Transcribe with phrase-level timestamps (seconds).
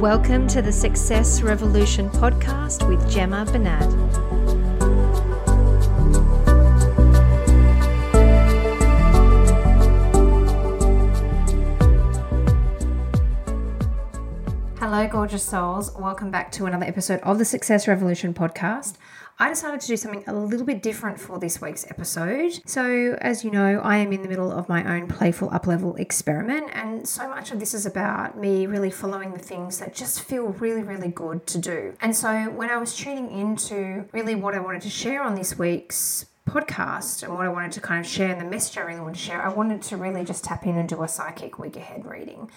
[0.00, 4.25] Welcome to the Success Revolution podcast with Gemma Bernard.
[14.96, 15.94] Hello, gorgeous souls.
[15.94, 18.94] Welcome back to another episode of the Success Revolution podcast.
[19.38, 22.62] I decided to do something a little bit different for this week's episode.
[22.64, 25.96] So, as you know, I am in the middle of my own playful up level
[25.96, 30.22] experiment, and so much of this is about me really following the things that just
[30.22, 31.92] feel really, really good to do.
[32.00, 35.58] And so, when I was tuning into really what I wanted to share on this
[35.58, 39.02] week's podcast and what I wanted to kind of share and the message I really
[39.02, 41.76] wanted to share, I wanted to really just tap in and do a psychic week
[41.76, 42.50] ahead reading.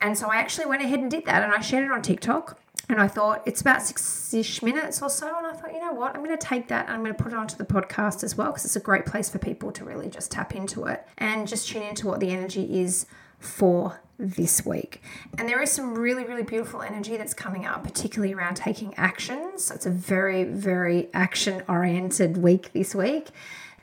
[0.00, 2.58] And so I actually went ahead and did that and I shared it on TikTok.
[2.88, 5.36] And I thought it's about six ish minutes or so.
[5.38, 6.14] And I thought, you know what?
[6.16, 8.36] I'm going to take that and I'm going to put it onto the podcast as
[8.36, 11.46] well because it's a great place for people to really just tap into it and
[11.46, 13.06] just tune into what the energy is
[13.38, 15.02] for this week.
[15.38, 19.52] And there is some really, really beautiful energy that's coming up, particularly around taking action.
[19.56, 23.28] So it's a very, very action oriented week this week.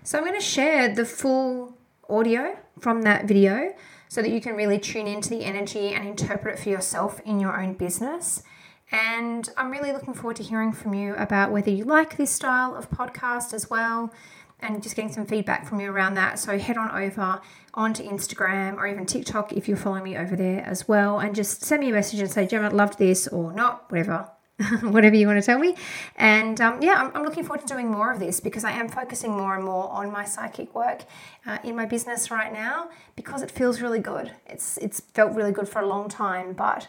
[0.04, 1.78] So I'm going to share the full
[2.10, 3.74] audio from that video
[4.08, 7.40] so that you can really tune into the energy and interpret it for yourself in
[7.40, 8.44] your own business.
[8.92, 12.76] And I'm really looking forward to hearing from you about whether you like this style
[12.76, 14.14] of podcast as well
[14.60, 16.40] and just getting some feedback from you around that.
[16.40, 17.42] So head on over
[17.74, 21.64] onto Instagram or even TikTok if you're following me over there as well and just
[21.64, 24.30] send me a message and say, Gemma, loved this or not, whatever.
[24.82, 25.76] whatever you want to tell me.
[26.16, 28.90] And um, yeah, I'm, I'm, looking forward to doing more of this because I am
[28.90, 31.04] focusing more and more on my psychic work
[31.46, 34.32] uh, in my business right now because it feels really good.
[34.48, 36.88] It's it's felt really good for a long time, but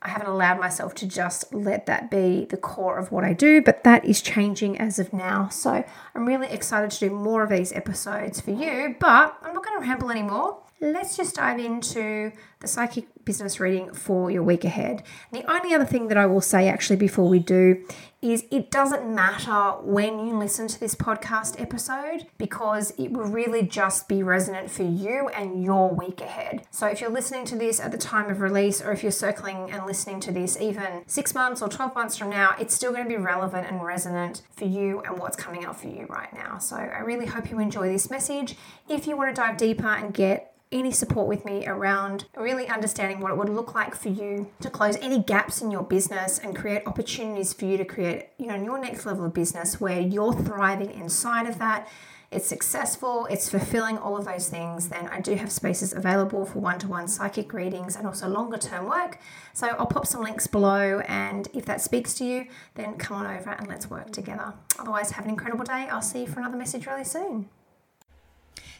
[0.00, 3.60] I haven't allowed myself to just let that be the core of what I do,
[3.60, 5.48] but that is changing as of now.
[5.48, 9.64] So I'm really excited to do more of these episodes for you, but I'm not
[9.64, 14.64] going to ramble anymore let's just dive into the psychic business reading for your week
[14.64, 15.02] ahead.
[15.32, 17.84] The only other thing that I will say actually before we do
[18.20, 23.62] is it doesn't matter when you listen to this podcast episode because it will really
[23.62, 26.66] just be resonant for you and your week ahead.
[26.70, 29.70] So if you're listening to this at the time of release or if you're circling
[29.70, 33.04] and listening to this even 6 months or 12 months from now, it's still going
[33.04, 36.58] to be relevant and resonant for you and what's coming up for you right now.
[36.58, 38.56] So I really hope you enjoy this message.
[38.88, 43.20] If you want to dive deeper and get any support with me around really understanding
[43.20, 46.54] what it would look like for you to close any gaps in your business and
[46.54, 50.32] create opportunities for you to create, you know, your next level of business where you're
[50.32, 51.88] thriving inside of that.
[52.30, 56.58] It's successful, it's fulfilling all of those things, then I do have spaces available for
[56.58, 59.18] one to one psychic readings and also longer term work.
[59.54, 63.26] So I'll pop some links below, and if that speaks to you, then come on
[63.34, 64.52] over and let's work together.
[64.78, 65.88] Otherwise, have an incredible day.
[65.90, 67.48] I'll see you for another message really soon.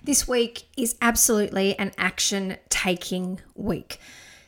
[0.02, 3.98] This week is absolutely an action taking week.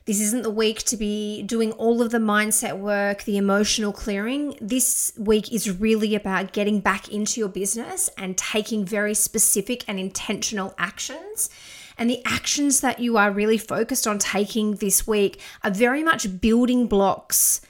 [0.07, 4.57] This isn't the week to be doing all of the mindset work, the emotional clearing.
[4.61, 10.01] This week is really about getting back into your business and taking very specific and
[10.01, 11.51] intentional actions.
[11.99, 16.41] And the actions that you are really focused on taking this week are very much
[16.41, 17.61] building blocks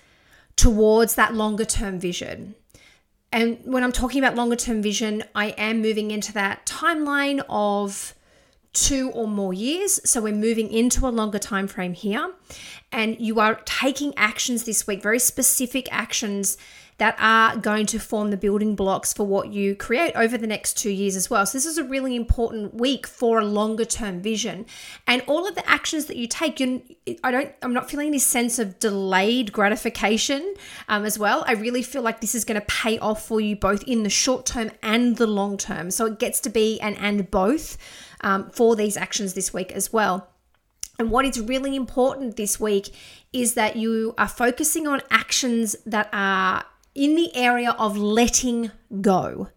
[0.54, 2.54] towards that longer term vision.
[3.32, 8.14] And when I'm talking about longer term vision, I am moving into that timeline of
[8.72, 10.00] two or more years.
[10.08, 12.32] So we're moving into a longer time frame here.
[12.92, 16.56] And you are taking actions this week, very specific actions
[17.00, 20.76] that are going to form the building blocks for what you create over the next
[20.76, 21.46] two years as well.
[21.46, 24.66] So, this is a really important week for a longer term vision.
[25.06, 26.82] And all of the actions that you take, you
[27.24, 30.54] I don't, I'm not feeling any sense of delayed gratification
[30.88, 31.42] um, as well.
[31.46, 34.10] I really feel like this is going to pay off for you both in the
[34.10, 35.90] short term and the long term.
[35.90, 37.78] So, it gets to be an and both
[38.20, 40.28] um, for these actions this week as well.
[40.98, 42.92] And what is really important this week
[43.32, 48.70] is that you are focusing on actions that are in the area of letting
[49.00, 49.48] go.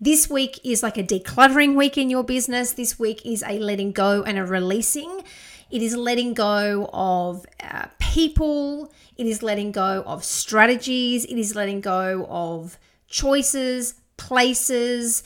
[0.00, 2.72] This week is like a decluttering week in your business.
[2.72, 5.22] This week is a letting go and a releasing.
[5.70, 8.92] It is letting go of uh, people.
[9.16, 11.24] It is letting go of strategies.
[11.24, 12.78] It is letting go of
[13.08, 15.24] choices, places,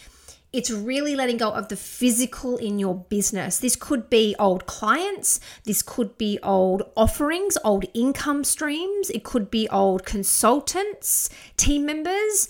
[0.52, 3.58] it's really letting go of the physical in your business.
[3.58, 9.50] This could be old clients, this could be old offerings, old income streams, it could
[9.50, 12.49] be old consultants, team members.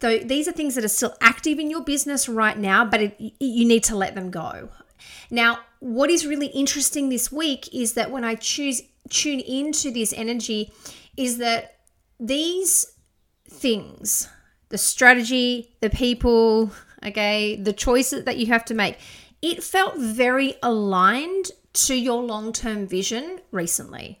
[0.00, 3.16] So these are things that are still active in your business right now, but it,
[3.18, 4.68] you need to let them go.
[5.30, 10.12] Now, what is really interesting this week is that when I choose tune into this
[10.14, 10.72] energy
[11.16, 11.78] is that
[12.18, 12.86] these
[13.48, 14.28] things,
[14.70, 16.72] the strategy, the people,
[17.06, 18.98] okay, the choices that you have to make,
[19.42, 24.20] it felt very aligned to your long term vision recently.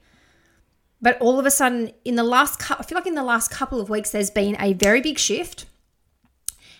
[1.00, 3.80] But all of a sudden, in the last, I feel like in the last couple
[3.80, 5.66] of weeks, there's been a very big shift.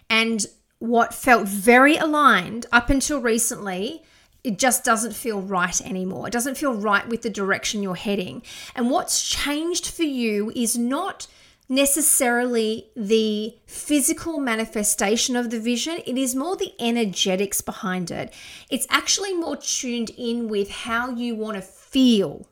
[0.09, 0.47] And
[0.79, 4.03] what felt very aligned up until recently,
[4.43, 6.29] it just doesn't feel right anymore.
[6.29, 8.43] It doesn't feel right with the direction you're heading.
[8.75, 11.27] And what's changed for you is not
[11.69, 18.33] necessarily the physical manifestation of the vision, it is more the energetics behind it.
[18.71, 22.47] It's actually more tuned in with how you want to feel.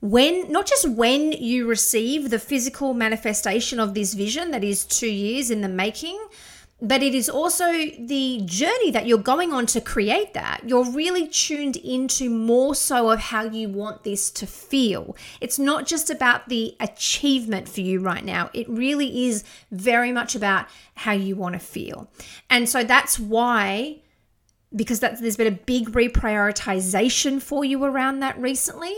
[0.00, 5.10] When, not just when you receive the physical manifestation of this vision that is two
[5.10, 6.18] years in the making,
[6.82, 10.62] but it is also the journey that you're going on to create that.
[10.66, 15.16] You're really tuned into more so of how you want this to feel.
[15.40, 20.34] It's not just about the achievement for you right now, it really is very much
[20.34, 22.10] about how you want to feel.
[22.50, 24.00] And so that's why.
[24.74, 28.94] Because there's been a big reprioritization for you around that recently,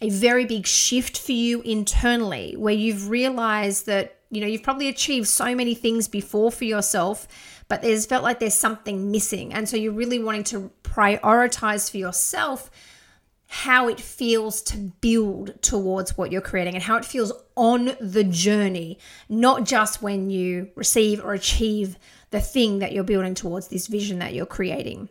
[0.00, 4.88] a very big shift for you internally, where you've realized that you know, you've probably
[4.88, 7.26] achieved so many things before for yourself,
[7.68, 9.52] but there's felt like there's something missing.
[9.52, 12.70] And so you're really wanting to prioritize for yourself
[13.50, 18.24] how it feels to build towards what you're creating and how it feels on the
[18.24, 18.98] journey,
[19.30, 21.96] not just when you receive or achieve
[22.30, 25.08] the thing that you're building towards this vision that you're creating.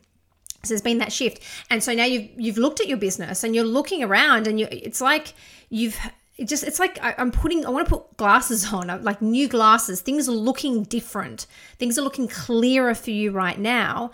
[0.64, 1.42] So there's been that shift.
[1.72, 4.68] And so now you've you've looked at your business and you're looking around and you
[4.69, 5.34] it's like
[5.69, 6.00] you've
[6.38, 9.48] it just it's like I, am putting I want to put glasses on like new
[9.48, 10.01] glasses.
[10.01, 11.48] Things are looking different.
[11.80, 14.12] Things are looking clearer for you right now.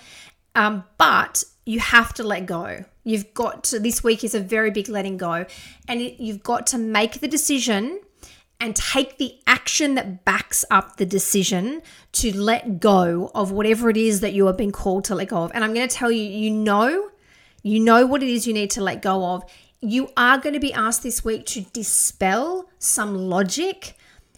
[0.55, 2.85] Um, but you have to let go.
[3.03, 5.45] You've got to this week is a very big letting go.
[5.87, 7.99] And you've got to make the decision
[8.59, 11.81] and take the action that backs up the decision
[12.13, 15.43] to let go of whatever it is that you have been called to let go
[15.43, 15.51] of.
[15.53, 17.09] And i'm going to tell you you know
[17.61, 19.43] you know what it is you need to let go of
[19.83, 23.95] you are going to be asked this week to dispel some logic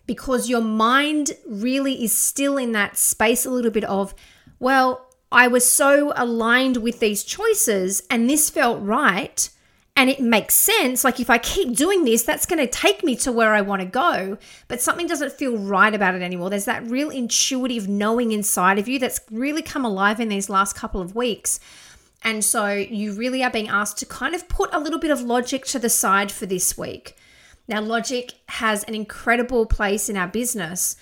[0.07, 4.13] because your mind really is still in that space a little bit of,
[4.59, 9.49] well, I was so aligned with these choices and this felt right
[9.95, 11.03] and it makes sense.
[11.03, 13.81] Like if I keep doing this, that's going to take me to where I want
[13.81, 14.37] to go,
[14.67, 16.49] but something doesn't feel right about it anymore.
[16.49, 20.73] There's that real intuitive knowing inside of you that's really come alive in these last
[20.75, 21.59] couple of weeks
[22.25, 25.21] and so you really are being asked to kind of put a little bit of
[25.21, 27.15] logic to the side for this week.
[27.67, 30.95] Now, logic has an incredible place in our business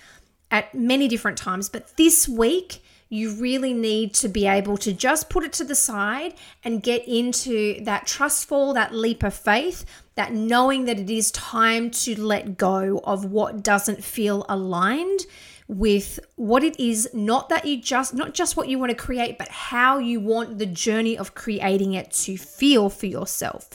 [0.52, 5.30] at many different times, but this week, you really need to be able to just
[5.30, 6.34] put it to the side
[6.64, 9.86] and get into that trustful, that leap of faith,
[10.16, 15.22] that knowing that it is time to let go of what doesn't feel aligned
[15.68, 19.38] with what it is not that you just not just what you want to create
[19.38, 23.70] but how you want the journey of creating it to feel for yourself.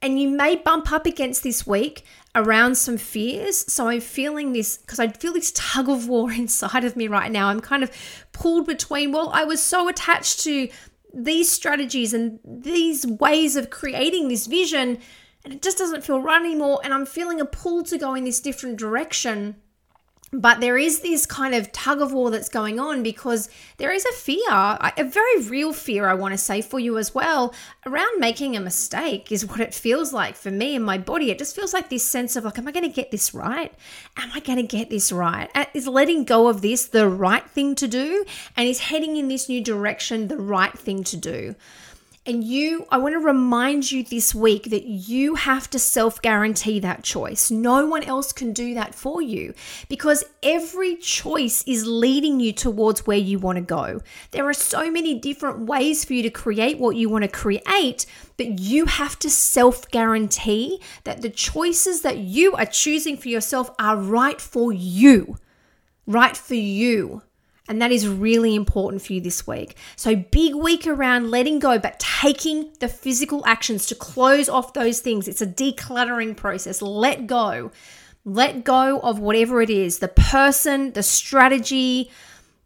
[0.00, 3.70] And you may bump up against this week around some fears.
[3.72, 7.32] So i'm feeling this because i feel this tug of war inside of me right
[7.32, 7.48] now.
[7.48, 7.90] I'm kind of
[8.32, 10.68] pulled between well i was so attached to
[11.14, 14.98] these strategies and these ways of creating this vision
[15.44, 16.80] and it just doesn't feel right anymore.
[16.84, 19.56] And i'm feeling a pull to go in this different direction
[20.32, 23.48] but there is this kind of tug of war that's going on because
[23.78, 27.14] there is a fear, a very real fear, I want to say for you as
[27.14, 27.54] well,
[27.86, 31.30] around making a mistake, is what it feels like for me and my body.
[31.30, 33.72] It just feels like this sense of like, am I going to get this right?
[34.16, 35.48] Am I going to get this right?
[35.72, 38.24] Is letting go of this the right thing to do?
[38.56, 41.54] And is heading in this new direction the right thing to do?
[42.28, 46.78] And you, I want to remind you this week that you have to self guarantee
[46.80, 47.50] that choice.
[47.50, 49.54] No one else can do that for you
[49.88, 54.02] because every choice is leading you towards where you want to go.
[54.32, 58.04] There are so many different ways for you to create what you want to create,
[58.36, 63.70] but you have to self guarantee that the choices that you are choosing for yourself
[63.78, 65.38] are right for you.
[66.06, 67.22] Right for you.
[67.68, 69.76] And that is really important for you this week.
[69.94, 75.00] So, big week around letting go, but taking the physical actions to close off those
[75.00, 75.28] things.
[75.28, 76.80] It's a decluttering process.
[76.80, 77.70] Let go.
[78.24, 82.10] Let go of whatever it is the person, the strategy,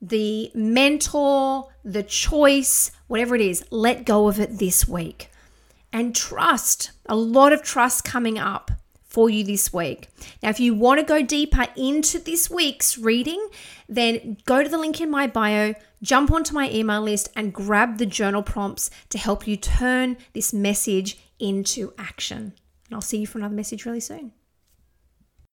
[0.00, 3.64] the mentor, the choice, whatever it is.
[3.70, 5.30] Let go of it this week.
[5.92, 8.70] And trust, a lot of trust coming up
[9.12, 10.08] for you this week.
[10.42, 13.46] Now, if you want to go deeper into this week's reading,
[13.88, 17.98] then go to the link in my bio, jump onto my email list, and grab
[17.98, 22.54] the journal prompts to help you turn this message into action.
[22.86, 24.32] And I'll see you for another message really soon.